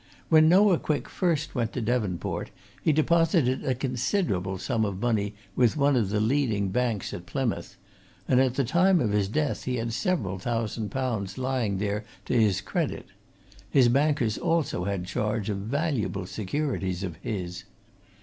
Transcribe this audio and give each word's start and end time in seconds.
When 0.29 0.49
Noah 0.49 0.79
Quick 0.79 1.07
first 1.07 1.53
went 1.53 1.73
to 1.73 1.79
Devonport 1.81 2.49
he 2.81 2.91
deposited 2.91 3.63
a 3.63 3.75
considerable 3.75 4.57
sum 4.57 4.83
of 4.83 4.99
money 4.99 5.35
with 5.55 5.77
one 5.77 5.95
of 5.95 6.09
the 6.09 6.19
leading 6.19 6.69
banks 6.69 7.13
at 7.13 7.27
Plymouth, 7.27 7.77
and 8.27 8.41
at 8.41 8.55
the 8.55 8.63
time 8.63 8.99
of 8.99 9.11
his 9.11 9.27
death 9.27 9.65
he 9.65 9.75
had 9.75 9.93
several 9.93 10.39
thousand 10.39 10.89
pounds 10.89 11.37
lying 11.37 11.77
there 11.77 12.03
to 12.25 12.33
his 12.33 12.61
credit: 12.61 13.09
his 13.69 13.89
bankers 13.89 14.39
also 14.39 14.85
had 14.85 15.05
charge 15.05 15.51
of 15.51 15.59
valuable 15.59 16.25
securities 16.25 17.03
of 17.03 17.17
his. 17.17 17.65